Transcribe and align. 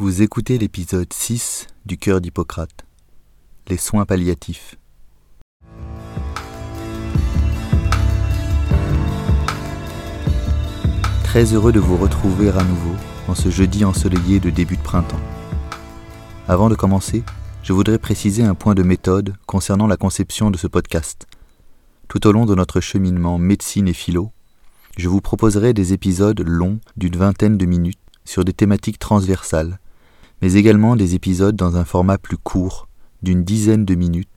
Vous 0.00 0.22
écoutez 0.22 0.58
l'épisode 0.58 1.12
6 1.12 1.66
du 1.84 1.98
Cœur 1.98 2.20
d'Hippocrate, 2.20 2.86
les 3.66 3.76
soins 3.76 4.06
palliatifs. 4.06 4.76
Très 11.24 11.52
heureux 11.52 11.72
de 11.72 11.80
vous 11.80 11.96
retrouver 11.96 12.50
à 12.50 12.62
nouveau 12.62 12.94
en 13.26 13.34
ce 13.34 13.50
jeudi 13.50 13.84
ensoleillé 13.84 14.38
de 14.38 14.50
début 14.50 14.76
de 14.76 14.82
printemps. 14.82 15.18
Avant 16.46 16.68
de 16.68 16.76
commencer, 16.76 17.24
je 17.64 17.72
voudrais 17.72 17.98
préciser 17.98 18.44
un 18.44 18.54
point 18.54 18.76
de 18.76 18.84
méthode 18.84 19.34
concernant 19.46 19.88
la 19.88 19.96
conception 19.96 20.52
de 20.52 20.58
ce 20.58 20.68
podcast. 20.68 21.26
Tout 22.06 22.24
au 22.28 22.30
long 22.30 22.46
de 22.46 22.54
notre 22.54 22.80
cheminement 22.80 23.38
médecine 23.38 23.88
et 23.88 23.94
philo, 23.94 24.30
je 24.96 25.08
vous 25.08 25.20
proposerai 25.20 25.72
des 25.72 25.92
épisodes 25.92 26.40
longs 26.46 26.78
d'une 26.96 27.16
vingtaine 27.16 27.58
de 27.58 27.66
minutes 27.66 27.98
sur 28.24 28.44
des 28.44 28.52
thématiques 28.52 29.00
transversales, 29.00 29.80
mais 30.40 30.54
également 30.54 30.96
des 30.96 31.14
épisodes 31.14 31.56
dans 31.56 31.76
un 31.76 31.84
format 31.84 32.18
plus 32.18 32.36
court, 32.36 32.88
d'une 33.22 33.44
dizaine 33.44 33.84
de 33.84 33.94
minutes, 33.94 34.28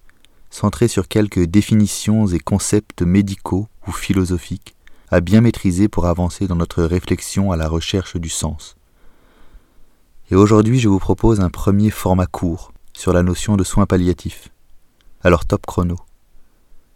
centrés 0.49 0.87
sur 0.87 1.07
quelques 1.07 1.45
définitions 1.45 2.27
et 2.27 2.39
concepts 2.39 3.01
médicaux 3.01 3.67
ou 3.87 3.91
philosophiques 3.91 4.75
à 5.09 5.19
bien 5.19 5.41
maîtriser 5.41 5.89
pour 5.89 6.07
avancer 6.07 6.47
dans 6.47 6.55
notre 6.55 6.83
réflexion 6.83 7.51
à 7.51 7.57
la 7.57 7.67
recherche 7.67 8.15
du 8.15 8.29
sens. 8.29 8.75
Et 10.31 10.35
aujourd'hui, 10.35 10.79
je 10.79 10.87
vous 10.87 10.99
propose 10.99 11.41
un 11.41 11.49
premier 11.49 11.89
format 11.89 12.25
court 12.25 12.71
sur 12.93 13.11
la 13.11 13.21
notion 13.21 13.57
de 13.57 13.65
soins 13.65 13.85
palliatifs. 13.85 14.49
Alors 15.21 15.45
top 15.45 15.65
chrono. 15.65 15.97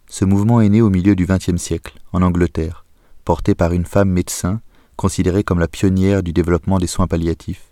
Ce 0.08 0.24
mouvement 0.24 0.62
est 0.62 0.70
né 0.70 0.80
au 0.80 0.88
milieu 0.88 1.14
du 1.14 1.26
XXe 1.26 1.60
siècle, 1.60 1.98
en 2.12 2.22
Angleterre, 2.22 2.86
porté 3.24 3.54
par 3.54 3.72
une 3.72 3.84
femme 3.84 4.10
médecin 4.10 4.60
considérée 4.96 5.44
comme 5.44 5.58
la 5.58 5.68
pionnière 5.68 6.22
du 6.22 6.32
développement 6.32 6.78
des 6.78 6.86
soins 6.86 7.06
palliatifs, 7.06 7.68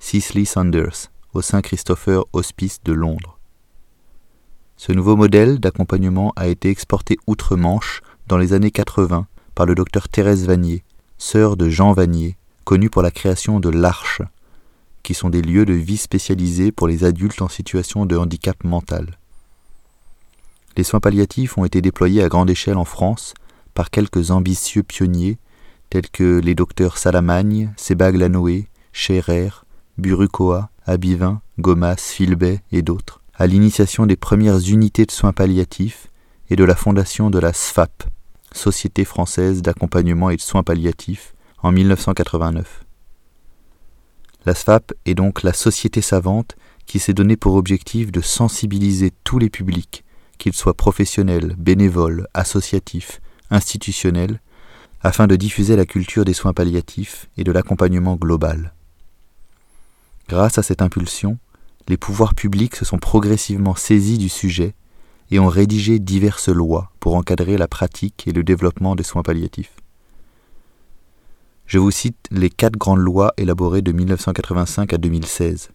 Cicely 0.00 0.46
Saunders, 0.46 1.10
au 1.34 1.42
Saint-Christopher 1.42 2.24
Hospice 2.32 2.80
de 2.84 2.92
Londres. 2.92 3.38
Ce 4.76 4.92
nouveau 4.92 5.16
modèle 5.16 5.58
d'accompagnement 5.58 6.32
a 6.36 6.46
été 6.46 6.70
exporté 6.70 7.18
outre-Manche 7.26 8.00
dans 8.26 8.38
les 8.38 8.52
années 8.52 8.70
80 8.70 9.26
par 9.54 9.66
le 9.66 9.74
docteur 9.74 10.08
Thérèse 10.08 10.46
Vanier, 10.46 10.84
sœur 11.18 11.56
de 11.56 11.68
Jean 11.68 11.92
Vanier, 11.92 12.36
connu 12.64 12.88
pour 12.88 13.02
la 13.02 13.10
création 13.10 13.60
de 13.60 13.68
l'Arche, 13.68 14.22
qui 15.02 15.14
sont 15.14 15.30
des 15.30 15.42
lieux 15.42 15.66
de 15.66 15.74
vie 15.74 15.96
spécialisés 15.96 16.70
pour 16.70 16.86
les 16.86 17.04
adultes 17.04 17.42
en 17.42 17.48
situation 17.48 18.06
de 18.06 18.16
handicap 18.16 18.62
mental. 18.64 19.18
Les 20.76 20.84
soins 20.84 21.00
palliatifs 21.00 21.58
ont 21.58 21.64
été 21.64 21.82
déployés 21.82 22.22
à 22.22 22.28
grande 22.28 22.50
échelle 22.50 22.76
en 22.76 22.84
France 22.84 23.34
par 23.74 23.90
quelques 23.90 24.30
ambitieux 24.30 24.84
pionniers 24.84 25.38
tels 25.90 26.08
que 26.08 26.38
les 26.38 26.54
docteurs 26.54 26.98
Salamagne, 26.98 27.72
Sebag-Lanoé, 27.76 28.68
Scherer, 28.92 29.50
Burucoa, 29.98 30.70
Abivin, 30.86 31.42
Gomas, 31.58 31.96
Filbet 31.96 32.60
et 32.70 32.82
d'autres, 32.82 33.20
à 33.34 33.48
l'initiation 33.48 34.06
des 34.06 34.16
premières 34.16 34.60
unités 34.60 35.04
de 35.04 35.10
soins 35.10 35.32
palliatifs 35.32 36.06
et 36.50 36.56
de 36.56 36.62
la 36.62 36.76
fondation 36.76 37.30
de 37.30 37.38
la 37.40 37.52
SFAP, 37.52 38.04
Société 38.52 39.04
française 39.04 39.60
d'accompagnement 39.60 40.30
et 40.30 40.36
de 40.36 40.40
soins 40.40 40.62
palliatifs, 40.62 41.34
en 41.62 41.72
1989. 41.72 42.84
La 44.46 44.54
SFAP 44.54 44.94
est 45.04 45.14
donc 45.14 45.42
la 45.42 45.52
société 45.52 46.00
savante 46.00 46.56
qui 46.86 47.00
s'est 47.00 47.12
donné 47.12 47.36
pour 47.36 47.54
objectif 47.54 48.12
de 48.12 48.20
sensibiliser 48.20 49.10
tous 49.24 49.38
les 49.38 49.50
publics, 49.50 50.04
qu'ils 50.38 50.54
soient 50.54 50.76
professionnels, 50.76 51.56
bénévoles, 51.58 52.28
associatifs, 52.34 53.20
institutionnels, 53.50 54.40
afin 55.02 55.26
de 55.26 55.36
diffuser 55.36 55.74
la 55.74 55.86
culture 55.86 56.24
des 56.24 56.34
soins 56.34 56.52
palliatifs 56.52 57.28
et 57.36 57.44
de 57.44 57.52
l'accompagnement 57.52 58.14
global. 58.14 58.72
Grâce 60.28 60.58
à 60.58 60.62
cette 60.62 60.82
impulsion, 60.82 61.38
les 61.88 61.96
pouvoirs 61.96 62.34
publics 62.34 62.76
se 62.76 62.84
sont 62.84 62.98
progressivement 62.98 63.74
saisis 63.74 64.18
du 64.18 64.28
sujet 64.28 64.74
et 65.30 65.38
ont 65.38 65.48
rédigé 65.48 65.98
diverses 65.98 66.50
lois 66.50 66.92
pour 67.00 67.14
encadrer 67.14 67.56
la 67.56 67.66
pratique 67.66 68.24
et 68.26 68.32
le 68.32 68.44
développement 68.44 68.94
des 68.94 69.02
soins 69.02 69.22
palliatifs. 69.22 69.74
Je 71.66 71.78
vous 71.78 71.90
cite 71.90 72.26
les 72.30 72.50
quatre 72.50 72.76
grandes 72.76 73.00
lois 73.00 73.32
élaborées 73.36 73.82
de 73.82 73.92
1985 73.92 74.92
à 74.92 74.98
2016. 74.98 75.70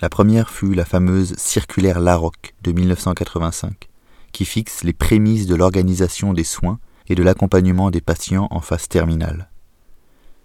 La 0.00 0.08
première 0.08 0.50
fut 0.50 0.74
la 0.74 0.84
fameuse 0.84 1.34
circulaire 1.36 2.00
Larocque 2.00 2.54
de 2.62 2.72
1985, 2.72 3.88
qui 4.32 4.44
fixe 4.44 4.84
les 4.84 4.92
prémices 4.92 5.46
de 5.46 5.54
l'organisation 5.54 6.32
des 6.32 6.44
soins 6.44 6.78
et 7.08 7.14
de 7.14 7.22
l'accompagnement 7.22 7.90
des 7.90 8.00
patients 8.00 8.48
en 8.50 8.60
phase 8.60 8.88
terminale. 8.88 9.50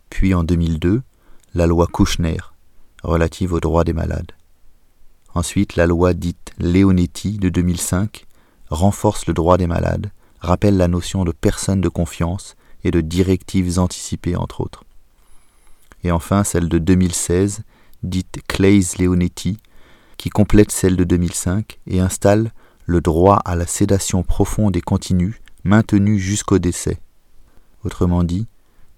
Puis 0.09 0.33
en 0.33 0.43
2002, 0.43 1.01
la 1.53 1.67
loi 1.67 1.87
Kouchner, 1.87 2.37
relative 3.03 3.53
aux 3.53 3.59
droits 3.59 3.83
des 3.83 3.93
malades. 3.93 4.31
Ensuite, 5.35 5.75
la 5.75 5.87
loi 5.87 6.13
dite 6.13 6.53
Leonetti 6.59 7.37
de 7.37 7.49
2005 7.49 8.25
renforce 8.69 9.27
le 9.27 9.33
droit 9.33 9.57
des 9.57 9.67
malades, 9.67 10.11
rappelle 10.39 10.77
la 10.77 10.87
notion 10.87 11.23
de 11.23 11.31
personne 11.31 11.81
de 11.81 11.89
confiance 11.89 12.55
et 12.83 12.91
de 12.91 13.01
directives 13.01 13.79
anticipées 13.79 14.35
entre 14.35 14.61
autres. 14.61 14.83
Et 16.03 16.11
enfin 16.11 16.43
celle 16.43 16.69
de 16.69 16.77
2016, 16.77 17.61
dite 18.03 18.39
Clays-Leonetti, 18.47 19.57
qui 20.17 20.29
complète 20.29 20.71
celle 20.71 20.95
de 20.95 21.03
2005 21.03 21.79
et 21.87 21.99
installe 21.99 22.51
le 22.85 23.01
droit 23.01 23.37
à 23.45 23.55
la 23.55 23.65
sédation 23.65 24.23
profonde 24.23 24.75
et 24.75 24.81
continue 24.81 25.41
maintenu 25.63 26.19
jusqu'au 26.19 26.59
décès. 26.59 26.99
Autrement 27.83 28.23
dit, 28.23 28.47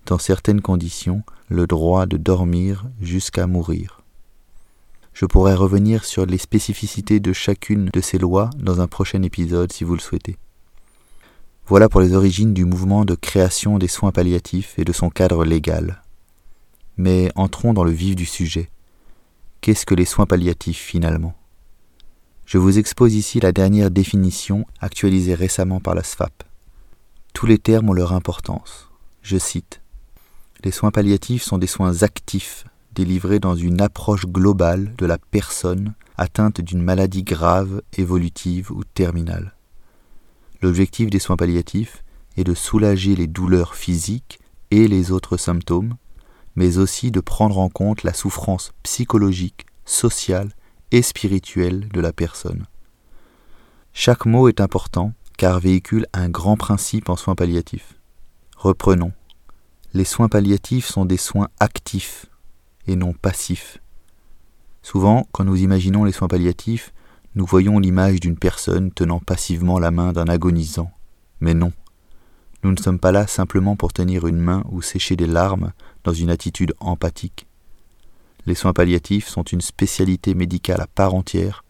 dans 0.05 0.17
certaines 0.17 0.61
conditions, 0.61 1.23
le 1.47 1.67
droit 1.67 2.05
de 2.05 2.17
dormir 2.17 2.85
jusqu'à 2.99 3.47
mourir. 3.47 4.01
Je 5.13 5.25
pourrais 5.25 5.53
revenir 5.53 6.03
sur 6.03 6.25
les 6.25 6.37
spécificités 6.37 7.19
de 7.19 7.31
chacune 7.31 7.89
de 7.93 8.01
ces 8.01 8.17
lois 8.17 8.49
dans 8.57 8.81
un 8.81 8.87
prochain 8.87 9.21
épisode 9.23 9.71
si 9.71 9.83
vous 9.83 9.93
le 9.93 10.01
souhaitez. 10.01 10.37
Voilà 11.67 11.87
pour 11.87 12.01
les 12.01 12.13
origines 12.13 12.53
du 12.53 12.65
mouvement 12.65 13.05
de 13.05 13.15
création 13.15 13.77
des 13.77 13.87
soins 13.87 14.11
palliatifs 14.11 14.77
et 14.77 14.83
de 14.83 14.91
son 14.91 15.09
cadre 15.09 15.45
légal. 15.45 16.03
Mais 16.97 17.31
entrons 17.35 17.73
dans 17.73 17.83
le 17.83 17.91
vif 17.91 18.15
du 18.15 18.25
sujet. 18.25 18.69
Qu'est-ce 19.61 19.85
que 19.85 19.95
les 19.95 20.05
soins 20.05 20.25
palliatifs 20.25 20.81
finalement? 20.81 21.33
Je 22.45 22.57
vous 22.57 22.77
expose 22.77 23.15
ici 23.15 23.39
la 23.39 23.51
dernière 23.51 23.89
définition 23.89 24.65
actualisée 24.79 25.33
récemment 25.33 25.79
par 25.79 25.95
la 25.95 26.03
SFAP. 26.03 26.43
Tous 27.33 27.47
les 27.47 27.57
termes 27.57 27.89
ont 27.89 27.93
leur 27.93 28.13
importance. 28.13 28.89
Je 29.23 29.37
cite 29.37 29.81
Les 30.65 30.71
soins 30.71 30.89
palliatifs 30.89 31.43
sont 31.43 31.59
des 31.59 31.67
soins 31.67 32.01
actifs 32.01 32.65
délivrés 32.95 33.37
dans 33.37 33.55
une 33.55 33.81
approche 33.81 34.25
globale 34.25 34.95
de 34.97 35.05
la 35.05 35.19
personne 35.19 35.93
atteinte 36.17 36.59
d'une 36.59 36.81
maladie 36.81 37.21
grave, 37.21 37.83
évolutive 37.95 38.71
ou 38.71 38.83
terminale. 38.83 39.53
L'objectif 40.63 41.11
des 41.11 41.19
soins 41.19 41.37
palliatifs 41.37 42.03
est 42.35 42.43
de 42.43 42.55
soulager 42.55 43.15
les 43.15 43.27
douleurs 43.27 43.75
physiques 43.75 44.39
et 44.71 44.87
les 44.87 45.11
autres 45.11 45.37
symptômes, 45.37 45.97
mais 46.55 46.79
aussi 46.79 47.11
de 47.11 47.19
prendre 47.19 47.59
en 47.59 47.69
compte 47.69 48.01
la 48.01 48.13
souffrance 48.13 48.71
psychologique, 48.81 49.67
sociale 49.85 50.49
et 50.89 51.03
spirituelle 51.03 51.89
de 51.89 52.01
la 52.01 52.11
personne. 52.11 52.65
Chaque 53.93 54.25
mot 54.25 54.47
est 54.47 54.61
important 54.61 55.13
car 55.37 55.59
véhicule 55.59 56.07
un 56.11 56.27
grand 56.27 56.57
principe 56.57 57.09
en 57.09 57.17
soins 57.17 57.35
palliatifs. 57.35 57.99
Reprenons. 58.57 59.11
Les 59.95 60.03
soins 60.03 60.27
palliatifs 60.27 60.87
sont 60.87 61.05
des 61.05 61.15
soins 61.15 61.47
actifs 61.61 62.25
et 62.85 62.97
non 62.97 63.13
passifs. 63.13 63.77
Souvent, 64.81 65.25
quand 65.31 65.45
nous 65.45 65.55
imaginons 65.55 66.03
les 66.03 66.11
soins 66.11 66.27
palliatifs, 66.27 66.93
nous 67.33 67.45
voyons 67.45 67.79
l'image 67.79 68.19
d'une 68.19 68.35
personne 68.35 68.91
tenant 68.91 69.21
passivement 69.21 69.79
la 69.79 69.91
main 69.91 70.11
d'un 70.11 70.27
agonisant. 70.27 70.91
Mais 71.39 71.53
non. 71.53 71.71
Nous 72.61 72.73
ne 72.73 72.77
sommes 72.77 72.99
pas 72.99 73.13
là 73.13 73.25
simplement 73.25 73.77
pour 73.77 73.93
tenir 73.93 74.27
une 74.27 74.41
main 74.41 74.65
ou 74.69 74.81
sécher 74.81 75.15
des 75.15 75.27
larmes 75.27 75.71
dans 76.03 76.11
une 76.11 76.29
attitude 76.29 76.73
empathique. 76.81 77.47
Les 78.45 78.55
soins 78.55 78.73
palliatifs 78.73 79.29
sont 79.29 79.43
une 79.43 79.61
spécialité 79.61 80.33
médicale 80.33 80.81
à 80.81 80.87
part 80.87 81.13
entière, 81.13 81.63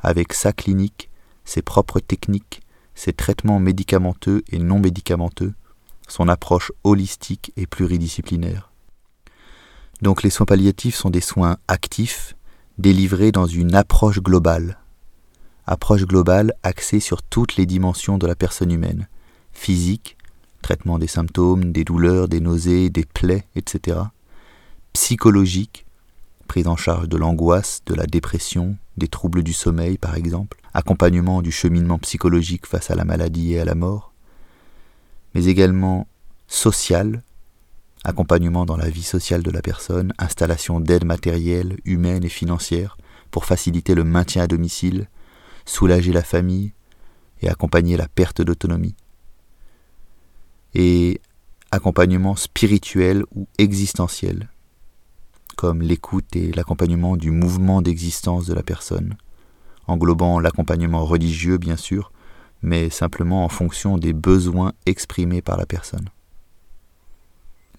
avec 0.00 0.32
sa 0.32 0.52
clinique, 0.52 1.10
ses 1.44 1.62
propres 1.62 2.00
techniques, 2.00 2.60
ses 2.96 3.12
traitements 3.12 3.60
médicamenteux 3.60 4.42
et 4.50 4.58
non 4.58 4.80
médicamenteux, 4.80 5.54
son 6.08 6.28
approche 6.28 6.72
holistique 6.84 7.52
et 7.56 7.66
pluridisciplinaire. 7.66 8.72
Donc 10.02 10.22
les 10.22 10.30
soins 10.30 10.46
palliatifs 10.46 10.94
sont 10.94 11.10
des 11.10 11.20
soins 11.20 11.58
actifs, 11.68 12.36
délivrés 12.78 13.32
dans 13.32 13.46
une 13.46 13.74
approche 13.74 14.20
globale. 14.20 14.78
Approche 15.66 16.04
globale 16.06 16.54
axée 16.62 17.00
sur 17.00 17.22
toutes 17.22 17.56
les 17.56 17.66
dimensions 17.66 18.16
de 18.16 18.26
la 18.26 18.34
personne 18.34 18.72
humaine, 18.72 19.08
physique, 19.52 20.16
traitement 20.62 20.98
des 20.98 21.06
symptômes, 21.06 21.72
des 21.72 21.84
douleurs, 21.84 22.28
des 22.28 22.40
nausées, 22.40 22.90
des 22.90 23.04
plaies, 23.04 23.46
etc. 23.54 23.98
Psychologique, 24.92 25.84
prise 26.46 26.68
en 26.68 26.76
charge 26.76 27.08
de 27.08 27.16
l'angoisse, 27.16 27.82
de 27.86 27.94
la 27.94 28.06
dépression, 28.06 28.76
des 28.96 29.08
troubles 29.08 29.42
du 29.42 29.52
sommeil 29.52 29.98
par 29.98 30.14
exemple, 30.14 30.58
accompagnement 30.74 31.42
du 31.42 31.52
cheminement 31.52 31.98
psychologique 31.98 32.66
face 32.66 32.90
à 32.90 32.94
la 32.94 33.04
maladie 33.04 33.54
et 33.54 33.60
à 33.60 33.64
la 33.64 33.74
mort, 33.74 34.12
mais 35.34 35.46
également 35.46 36.06
social, 36.46 37.22
accompagnement 38.04 38.64
dans 38.64 38.76
la 38.76 38.88
vie 38.88 39.02
sociale 39.02 39.42
de 39.42 39.50
la 39.50 39.62
personne, 39.62 40.12
installation 40.18 40.80
d'aide 40.80 41.04
matérielle, 41.04 41.76
humaine 41.84 42.24
et 42.24 42.30
financière 42.30 42.96
pour 43.30 43.44
faciliter 43.44 43.94
le 43.94 44.04
maintien 44.04 44.44
à 44.44 44.46
domicile, 44.46 45.08
soulager 45.64 46.12
la 46.12 46.22
famille 46.22 46.72
et 47.42 47.48
accompagner 47.48 47.96
la 47.96 48.08
perte 48.08 48.40
d'autonomie. 48.40 48.96
Et 50.74 51.20
accompagnement 51.70 52.36
spirituel 52.36 53.24
ou 53.34 53.46
existentiel, 53.58 54.48
comme 55.56 55.82
l'écoute 55.82 56.34
et 56.36 56.52
l'accompagnement 56.52 57.16
du 57.16 57.30
mouvement 57.30 57.82
d'existence 57.82 58.46
de 58.46 58.54
la 58.54 58.62
personne, 58.62 59.16
englobant 59.86 60.40
l'accompagnement 60.40 61.04
religieux 61.04 61.58
bien 61.58 61.76
sûr, 61.76 62.12
mais 62.62 62.90
simplement 62.90 63.44
en 63.44 63.48
fonction 63.48 63.98
des 63.98 64.12
besoins 64.12 64.72
exprimés 64.86 65.42
par 65.42 65.56
la 65.56 65.66
personne. 65.66 66.08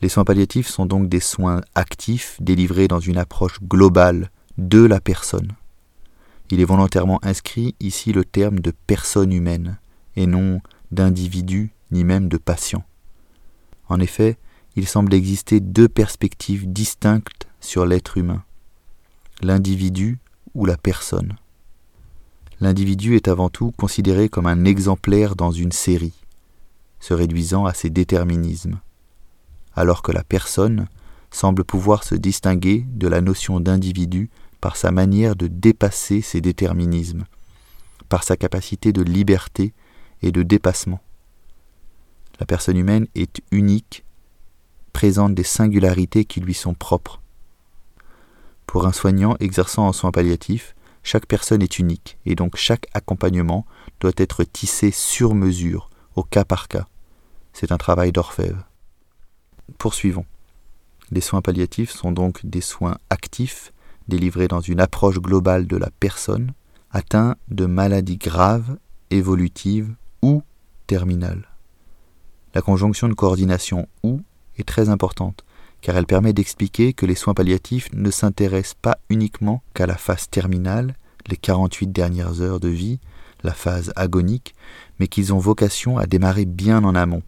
Les 0.01 0.09
soins 0.09 0.23
palliatifs 0.23 0.67
sont 0.67 0.85
donc 0.85 1.09
des 1.09 1.19
soins 1.19 1.61
actifs 1.75 2.37
délivrés 2.39 2.87
dans 2.87 3.01
une 3.01 3.17
approche 3.17 3.61
globale 3.61 4.31
de 4.57 4.83
la 4.83 5.01
personne. 5.01 5.51
Il 6.51 6.61
est 6.61 6.65
volontairement 6.65 7.19
inscrit 7.23 7.75
ici 7.79 8.13
le 8.13 8.23
terme 8.23 8.59
de 8.59 8.71
personne 8.87 9.33
humaine, 9.33 9.77
et 10.15 10.25
non 10.25 10.61
d'individu 10.91 11.71
ni 11.91 12.03
même 12.03 12.27
de 12.29 12.37
patient. 12.37 12.83
En 13.87 13.99
effet, 13.99 14.37
il 14.75 14.87
semble 14.87 15.13
exister 15.13 15.59
deux 15.59 15.89
perspectives 15.89 16.71
distinctes 16.71 17.47
sur 17.59 17.85
l'être 17.85 18.17
humain, 18.17 18.43
l'individu 19.41 20.19
ou 20.53 20.65
la 20.65 20.77
personne. 20.77 21.35
L'individu 22.61 23.15
est 23.15 23.29
avant 23.29 23.49
tout 23.49 23.71
considéré 23.77 24.27
comme 24.27 24.47
un 24.47 24.65
exemplaire 24.65 25.35
dans 25.35 25.51
une 25.51 25.71
série, 25.71 26.13
se 26.99 27.13
réduisant 27.13 27.65
à 27.65 27.73
ses 27.73 27.89
déterminismes, 27.89 28.79
alors 29.75 30.01
que 30.01 30.11
la 30.11 30.23
personne 30.23 30.87
semble 31.31 31.63
pouvoir 31.63 32.03
se 32.03 32.15
distinguer 32.15 32.85
de 32.89 33.07
la 33.07 33.21
notion 33.21 33.59
d'individu 33.59 34.29
par 34.59 34.75
sa 34.75 34.91
manière 34.91 35.37
de 35.37 35.47
dépasser 35.47 36.21
ses 36.21 36.41
déterminismes, 36.41 37.25
par 38.09 38.23
sa 38.23 38.35
capacité 38.35 38.91
de 38.91 39.03
liberté 39.03 39.73
et 40.21 40.31
de 40.31 40.43
dépassement. 40.43 40.99
La 42.41 42.45
personne 42.45 42.77
humaine 42.77 43.07
est 43.15 43.41
unique, 43.51 44.03
présente 44.91 45.33
des 45.33 45.43
singularités 45.43 46.25
qui 46.25 46.41
lui 46.41 46.53
sont 46.53 46.73
propres. 46.73 47.21
Pour 48.65 48.85
un 48.85 48.91
soignant 48.91 49.35
exerçant 49.39 49.87
en 49.87 49.93
soins 49.93 50.11
palliatifs, 50.11 50.75
chaque 51.03 51.25
personne 51.25 51.61
est 51.61 51.79
unique 51.79 52.17
et 52.25 52.35
donc 52.35 52.55
chaque 52.55 52.87
accompagnement 52.93 53.65
doit 53.99 54.11
être 54.17 54.43
tissé 54.43 54.91
sur 54.91 55.33
mesure, 55.35 55.89
au 56.15 56.23
cas 56.23 56.45
par 56.45 56.67
cas. 56.67 56.87
C'est 57.53 57.71
un 57.71 57.77
travail 57.77 58.11
d'orfèvre. 58.11 58.67
Poursuivons. 59.77 60.25
Les 61.11 61.21
soins 61.21 61.41
palliatifs 61.41 61.91
sont 61.91 62.11
donc 62.11 62.45
des 62.45 62.61
soins 62.61 62.97
actifs 63.09 63.73
délivrés 64.07 64.47
dans 64.47 64.61
une 64.61 64.79
approche 64.79 65.19
globale 65.19 65.67
de 65.67 65.77
la 65.77 65.89
personne 65.99 66.53
atteinte 66.91 67.37
de 67.49 67.65
maladies 67.65 68.17
graves, 68.17 68.77
évolutives 69.11 69.93
ou 70.21 70.43
terminales. 70.87 71.47
La 72.53 72.61
conjonction 72.61 73.07
de 73.07 73.13
coordination 73.13 73.87
ou 74.03 74.21
est 74.57 74.67
très 74.67 74.89
importante, 74.89 75.43
car 75.81 75.97
elle 75.97 76.05
permet 76.05 76.33
d'expliquer 76.33 76.93
que 76.93 77.05
les 77.05 77.15
soins 77.15 77.33
palliatifs 77.33 77.89
ne 77.93 78.11
s'intéressent 78.11 78.77
pas 78.81 78.97
uniquement 79.09 79.63
qu'à 79.73 79.87
la 79.87 79.97
phase 79.97 80.29
terminale, 80.29 80.95
les 81.27 81.37
48 81.37 81.87
dernières 81.87 82.41
heures 82.41 82.59
de 82.59 82.69
vie, 82.69 82.99
la 83.43 83.53
phase 83.53 83.93
agonique, 83.95 84.55
mais 84.99 85.07
qu'ils 85.07 85.33
ont 85.33 85.39
vocation 85.39 85.97
à 85.97 86.05
démarrer 86.05 86.45
bien 86.45 86.83
en 86.83 86.95
amont. 86.95 87.23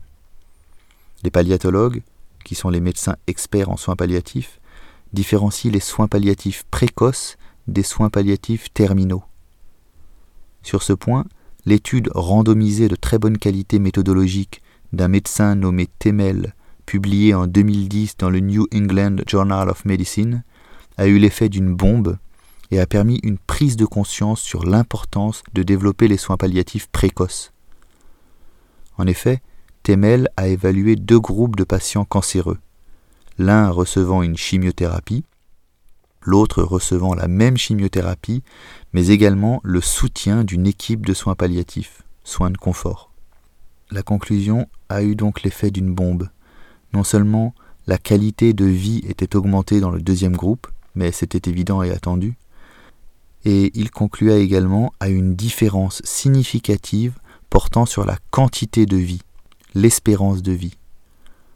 Les 1.24 1.31
palliatologues, 1.31 2.01
qui 2.44 2.56
sont 2.56 2.69
les 2.69 2.81
médecins 2.81 3.15
experts 3.27 3.69
en 3.69 3.77
soins 3.77 3.95
palliatifs, 3.95 4.59
différencient 5.13 5.71
les 5.71 5.80
soins 5.80 6.07
palliatifs 6.07 6.63
précoces 6.71 7.38
des 7.68 7.83
soins 7.83 8.09
palliatifs 8.09 8.74
terminaux. 8.74 9.24
Sur 10.63 10.83
ce 10.83 10.94
point, 10.94 11.25
l'étude 11.65 12.09
randomisée 12.13 12.88
de 12.88 12.95
très 12.95 13.19
bonne 13.19 13.38
qualité 13.38 13.80
méthodologique 13.80 14.62
d'un 14.94 15.07
médecin 15.07 15.56
nommé 15.56 15.88
Temel, 16.00 16.54
publiée 16.86 17.33
en 17.33 17.48
2010 17.48 18.18
dans 18.18 18.30
le 18.30 18.39
New 18.39 18.68
England 18.74 19.18
Journal 19.28 19.69
of 19.69 19.86
Medicine, 19.86 20.44
a 20.98 21.07
eu 21.07 21.18
l'effet 21.18 21.50
d'une 21.50 21.74
bombe 21.74 22.18
et 22.72 22.80
a 22.80 22.88
permis 22.88 23.19
une 23.24 23.38
prise 23.38 23.75
de 23.75 23.86
conscience 23.86 24.42
sur 24.42 24.63
l'importance 24.63 25.44
de 25.54 25.63
développer 25.63 26.07
les 26.07 26.18
soins 26.18 26.38
palliatifs 26.38 26.88
précoces. 26.88 27.51
En 28.98 29.07
effet, 29.07 29.42
Temel 29.83 30.30
a 30.38 30.48
évalué 30.48 30.95
deux 30.95 31.19
groupes 31.19 31.56
de 31.56 31.63
patients 31.63 32.06
cancéreux, 32.06 32.60
l'un 33.38 33.69
recevant 33.69 34.22
une 34.22 34.38
chimiothérapie, 34.38 35.24
l'autre 36.22 36.62
recevant 36.63 37.16
la 37.16 37.28
même 37.28 37.57
chimiothérapie, 37.57 38.44
mais 38.94 39.07
également 39.07 39.60
le 39.63 39.81
soutien 39.81 40.44
d'une 40.44 40.68
équipe 40.68 41.06
de 41.06 41.13
soins 41.13 41.36
palliatifs, 41.36 42.04
soins 42.24 42.51
de 42.51 42.57
confort. 42.57 43.12
La 43.89 44.04
conclusion 44.04 44.69
a 44.89 45.04
eu 45.04 45.16
donc 45.16 45.42
l'effet 45.42 45.72
d'une 45.72 45.94
bombe. 45.94 46.30
Non 46.93 47.03
seulement 47.03 47.53
la 47.88 47.97
qualité 47.97 48.53
de 48.53 48.65
vie 48.65 49.01
était 49.07 49.35
augmentée 49.35 49.79
dans 49.79 49.91
le 49.91 50.01
deuxième 50.01 50.35
groupe, 50.35 50.67
mais 50.95 51.11
c'était 51.11 51.49
évident 51.49 51.81
et 51.81 51.91
attendu, 51.91 52.35
et 53.45 53.71
il 53.73 53.91
conclua 53.91 54.35
également 54.35 54.93
à 54.99 55.09
une 55.09 55.35
différence 55.35 56.01
significative 56.03 57.17
portant 57.49 57.85
sur 57.85 58.05
la 58.05 58.17
quantité 58.29 58.85
de 58.85 58.97
vie, 58.97 59.21
l'espérance 59.73 60.41
de 60.41 60.51
vie. 60.51 60.77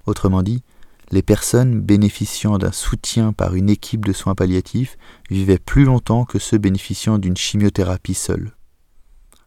Autrement 0.06 0.42
dit, 0.42 0.64
les 1.12 1.22
personnes 1.22 1.80
bénéficiant 1.80 2.58
d'un 2.58 2.72
soutien 2.72 3.32
par 3.32 3.56
une 3.56 3.70
équipe 3.70 4.06
de 4.06 4.14
soins 4.14 4.36
palliatifs 4.36 4.98
vivaient 5.30 5.60
plus 5.60 5.86
longtemps 5.86 6.26
que 6.26 6.40
ceux 6.40 6.58
bénéficiant 6.58 7.20
d'une 7.20 7.38
chimiothérapie 7.38 8.16
seule. 8.16 8.54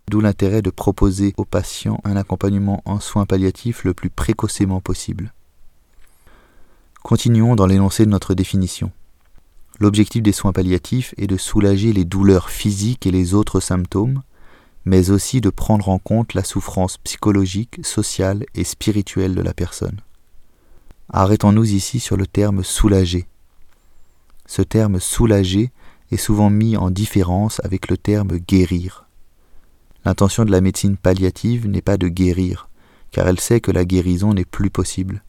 D'où 0.08 0.20
l'intérêt 0.20 0.62
de 0.62 0.70
proposer 0.70 1.34
aux 1.36 1.44
patients 1.44 2.00
un 2.04 2.16
accompagnement 2.16 2.82
en 2.84 3.00
soins 3.00 3.26
palliatifs 3.26 3.84
le 3.84 3.92
plus 3.92 4.08
précocement 4.08 4.80
possible. 4.80 5.32
Continuons 7.08 7.56
dans 7.56 7.64
l'énoncé 7.64 8.04
de 8.04 8.10
notre 8.10 8.34
définition. 8.34 8.92
L'objectif 9.80 10.22
des 10.22 10.32
soins 10.32 10.52
palliatifs 10.52 11.14
est 11.16 11.26
de 11.26 11.38
soulager 11.38 11.94
les 11.94 12.04
douleurs 12.04 12.50
physiques 12.50 13.06
et 13.06 13.10
les 13.10 13.32
autres 13.32 13.60
symptômes, 13.60 14.20
mais 14.84 15.08
aussi 15.08 15.40
de 15.40 15.48
prendre 15.48 15.88
en 15.88 15.98
compte 15.98 16.34
la 16.34 16.44
souffrance 16.44 16.98
psychologique, 16.98 17.80
sociale 17.82 18.44
et 18.54 18.62
spirituelle 18.62 19.34
de 19.34 19.40
la 19.40 19.54
personne. 19.54 20.02
Arrêtons-nous 21.08 21.72
ici 21.72 21.98
sur 21.98 22.18
le 22.18 22.26
terme 22.26 22.62
soulager. 22.62 23.26
Ce 24.44 24.60
terme 24.60 25.00
soulager 25.00 25.70
est 26.10 26.18
souvent 26.18 26.50
mis 26.50 26.76
en 26.76 26.90
différence 26.90 27.58
avec 27.64 27.88
le 27.88 27.96
terme 27.96 28.36
guérir. 28.36 29.06
L'intention 30.04 30.44
de 30.44 30.50
la 30.50 30.60
médecine 30.60 30.98
palliative 30.98 31.68
n'est 31.68 31.80
pas 31.80 31.96
de 31.96 32.08
guérir, 32.08 32.68
car 33.12 33.26
elle 33.26 33.40
sait 33.40 33.62
que 33.62 33.70
la 33.70 33.86
guérison 33.86 34.34
n'est 34.34 34.44
plus 34.44 34.68
possible, 34.68 35.22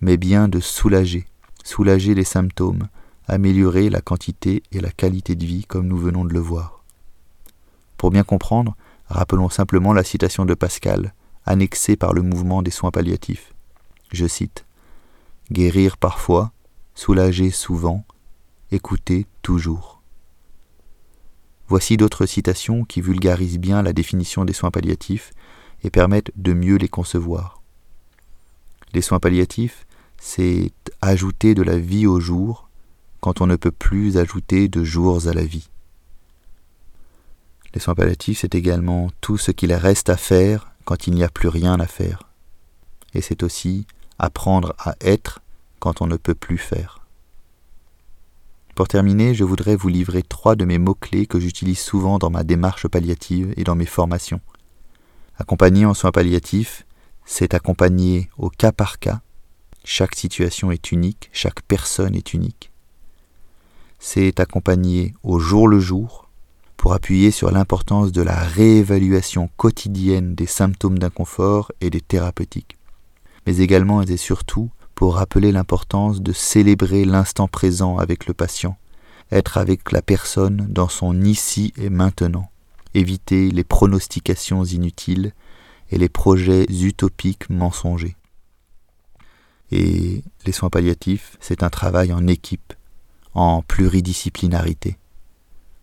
mais 0.00 0.16
bien 0.16 0.48
de 0.48 0.60
soulager, 0.60 1.26
soulager 1.64 2.14
les 2.14 2.24
symptômes, 2.24 2.88
améliorer 3.26 3.90
la 3.90 4.00
quantité 4.00 4.62
et 4.72 4.80
la 4.80 4.90
qualité 4.90 5.34
de 5.34 5.44
vie 5.44 5.64
comme 5.64 5.86
nous 5.86 5.98
venons 5.98 6.24
de 6.24 6.32
le 6.32 6.40
voir. 6.40 6.84
Pour 7.96 8.10
bien 8.10 8.22
comprendre, 8.22 8.76
rappelons 9.06 9.48
simplement 9.48 9.92
la 9.92 10.04
citation 10.04 10.44
de 10.44 10.54
Pascal, 10.54 11.14
annexée 11.44 11.96
par 11.96 12.12
le 12.12 12.22
mouvement 12.22 12.62
des 12.62 12.70
soins 12.70 12.90
palliatifs. 12.90 13.54
Je 14.12 14.26
cite 14.26 14.64
Guérir 15.50 15.96
parfois, 15.96 16.52
soulager 16.94 17.50
souvent, 17.50 18.04
écouter 18.70 19.26
toujours. 19.42 20.02
Voici 21.68 21.96
d'autres 21.96 22.26
citations 22.26 22.84
qui 22.84 23.00
vulgarisent 23.00 23.58
bien 23.58 23.82
la 23.82 23.92
définition 23.92 24.44
des 24.44 24.52
soins 24.52 24.70
palliatifs 24.70 25.32
et 25.82 25.90
permettent 25.90 26.32
de 26.36 26.52
mieux 26.52 26.76
les 26.76 26.88
concevoir. 26.88 27.62
Les 28.94 29.02
soins 29.02 29.18
palliatifs, 29.18 29.86
c'est 30.18 30.72
ajouter 31.00 31.54
de 31.54 31.62
la 31.62 31.78
vie 31.78 32.06
au 32.06 32.20
jour 32.20 32.68
quand 33.20 33.40
on 33.40 33.46
ne 33.46 33.56
peut 33.56 33.70
plus 33.70 34.16
ajouter 34.16 34.68
de 34.68 34.84
jours 34.84 35.26
à 35.28 35.32
la 35.32 35.44
vie. 35.44 35.68
Les 37.74 37.80
soins 37.80 37.94
palliatifs, 37.94 38.40
c'est 38.40 38.54
également 38.54 39.10
tout 39.20 39.36
ce 39.36 39.50
qu'il 39.50 39.72
reste 39.72 40.08
à 40.08 40.16
faire 40.16 40.72
quand 40.84 41.06
il 41.06 41.14
n'y 41.14 41.24
a 41.24 41.28
plus 41.28 41.48
rien 41.48 41.78
à 41.80 41.86
faire. 41.86 42.22
Et 43.14 43.20
c'est 43.20 43.42
aussi 43.42 43.86
apprendre 44.18 44.74
à 44.78 44.94
être 45.00 45.40
quand 45.78 46.00
on 46.00 46.06
ne 46.06 46.16
peut 46.16 46.34
plus 46.34 46.58
faire. 46.58 47.00
Pour 48.74 48.88
terminer, 48.88 49.34
je 49.34 49.44
voudrais 49.44 49.76
vous 49.76 49.88
livrer 49.88 50.22
trois 50.22 50.54
de 50.54 50.64
mes 50.64 50.78
mots-clés 50.78 51.26
que 51.26 51.40
j'utilise 51.40 51.80
souvent 51.80 52.18
dans 52.18 52.30
ma 52.30 52.44
démarche 52.44 52.86
palliative 52.86 53.52
et 53.56 53.64
dans 53.64 53.74
mes 53.74 53.86
formations. 53.86 54.40
Accompagner 55.36 55.84
en 55.84 55.94
soins 55.94 56.12
palliatifs, 56.12 56.86
c'est 57.24 57.54
accompagner 57.54 58.30
au 58.38 58.50
cas 58.50 58.72
par 58.72 58.98
cas. 58.98 59.20
Chaque 59.90 60.14
situation 60.16 60.70
est 60.70 60.92
unique, 60.92 61.30
chaque 61.32 61.62
personne 61.62 62.14
est 62.14 62.34
unique. 62.34 62.70
C'est 63.98 64.38
accompagner 64.38 65.14
au 65.22 65.38
jour 65.38 65.66
le 65.66 65.80
jour 65.80 66.28
pour 66.76 66.92
appuyer 66.92 67.30
sur 67.30 67.50
l'importance 67.50 68.12
de 68.12 68.20
la 68.20 68.36
réévaluation 68.36 69.48
quotidienne 69.56 70.34
des 70.34 70.44
symptômes 70.44 70.98
d'inconfort 70.98 71.72
et 71.80 71.88
des 71.88 72.02
thérapeutiques 72.02 72.76
mais 73.48 73.60
également 73.60 74.02
et 74.02 74.18
surtout 74.18 74.68
pour 74.94 75.14
rappeler 75.14 75.52
l'importance 75.52 76.20
de 76.20 76.34
célébrer 76.34 77.06
l'instant 77.06 77.48
présent 77.48 77.96
avec 77.96 78.26
le 78.26 78.34
patient, 78.34 78.76
être 79.32 79.56
avec 79.56 79.90
la 79.90 80.02
personne 80.02 80.66
dans 80.68 80.90
son 80.90 81.22
ici 81.22 81.72
et 81.78 81.88
maintenant, 81.88 82.50
éviter 82.92 83.50
les 83.50 83.64
pronostications 83.64 84.64
inutiles 84.64 85.32
et 85.90 85.96
les 85.96 86.10
projets 86.10 86.66
utopiques 86.68 87.48
mensongers. 87.48 88.17
Et 89.70 90.22
les 90.46 90.52
soins 90.52 90.70
palliatifs, 90.70 91.36
c'est 91.40 91.62
un 91.62 91.70
travail 91.70 92.12
en 92.12 92.26
équipe, 92.26 92.72
en 93.34 93.62
pluridisciplinarité. 93.62 94.98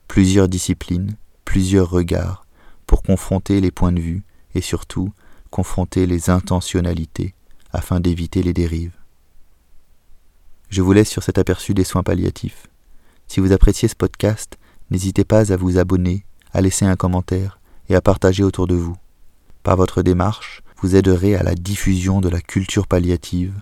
Plusieurs 0.08 0.48
disciplines, 0.48 1.16
plusieurs 1.44 1.90
regards, 1.90 2.46
pour 2.88 3.04
confronter 3.04 3.62
les 3.62 3.72
points 3.72 3.92
de 3.92 4.02
vue 4.02 4.24
et 4.54 4.62
surtout 4.62 5.12
confronter 5.52 6.06
les 6.06 6.30
intentionnalités 6.30 7.34
afin 7.72 8.00
d'éviter 8.00 8.44
les 8.44 8.54
dérives. 8.54 8.98
Je 10.70 10.82
vous 10.82 10.94
laisse 10.94 11.10
sur 11.10 11.24
cet 11.24 11.38
aperçu 11.38 11.74
des 11.74 11.84
soins 11.84 12.04
palliatifs. 12.04 12.68
Si 13.28 13.40
vous 13.40 13.52
appréciez 13.52 13.88
ce 13.88 13.96
podcast, 13.96 14.58
n'hésitez 14.90 15.24
pas 15.24 15.52
à 15.52 15.58
vous 15.58 15.78
abonner, 15.78 16.26
à 16.54 16.62
laisser 16.62 16.86
un 16.86 16.96
commentaire 16.96 17.60
et 17.90 17.96
à 17.96 18.02
partager 18.02 18.44
autour 18.44 18.68
de 18.68 18.76
vous. 18.76 18.96
Par 19.64 19.78
votre 19.78 20.02
démarche, 20.02 20.62
vous 20.82 20.96
aiderez 20.96 21.36
à 21.36 21.44
la 21.44 21.56
diffusion 21.56 22.22
de 22.22 22.30
la 22.30 22.42
culture 22.42 22.88
palliative 22.88 23.54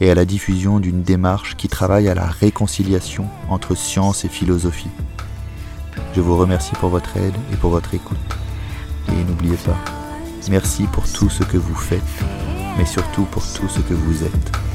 et 0.00 0.10
à 0.10 0.14
la 0.14 0.24
diffusion 0.24 0.78
d'une 0.78 1.02
démarche 1.02 1.56
qui 1.56 1.68
travaille 1.68 2.08
à 2.08 2.14
la 2.14 2.26
réconciliation 2.26 3.26
entre 3.48 3.74
science 3.74 4.24
et 4.24 4.28
philosophie. 4.28 4.90
Je 6.14 6.20
vous 6.20 6.36
remercie 6.36 6.74
pour 6.80 6.90
votre 6.90 7.16
aide 7.16 7.34
et 7.52 7.56
pour 7.56 7.70
votre 7.70 7.94
écoute. 7.94 8.18
Et 9.08 9.24
n'oubliez 9.24 9.56
pas, 9.56 9.78
merci 10.50 10.84
pour 10.84 11.10
tout 11.10 11.30
ce 11.30 11.44
que 11.44 11.56
vous 11.56 11.74
faites, 11.74 12.02
mais 12.76 12.86
surtout 12.86 13.24
pour 13.24 13.42
tout 13.42 13.68
ce 13.68 13.80
que 13.80 13.94
vous 13.94 14.24
êtes. 14.24 14.65